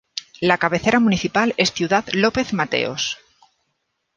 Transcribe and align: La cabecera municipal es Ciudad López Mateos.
La 0.39 0.57
cabecera 0.57 0.99
municipal 0.99 1.53
es 1.57 1.73
Ciudad 1.73 2.03
López 2.13 2.53
Mateos. 2.53 3.19